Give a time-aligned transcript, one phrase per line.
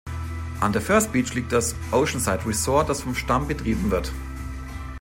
[0.61, 4.11] An der First Beach liegt das "Oceanside Resort", das vom Stamm betrieben wird.